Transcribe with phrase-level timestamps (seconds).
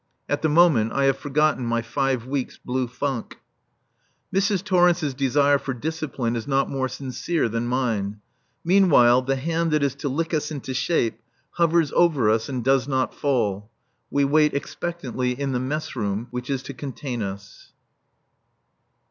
[0.27, 3.37] (At the moment I have forgotten my five weeks' blue funk.)
[4.33, 4.63] Mrs.
[4.63, 8.19] Torrence's desire for discipline is not more sincere than mine.
[8.63, 11.19] Meanwhile the hand that is to lick us into shape
[11.51, 13.69] hovers over us and does not fall.
[14.09, 17.71] We wait expectantly in the mess room which is to contain us.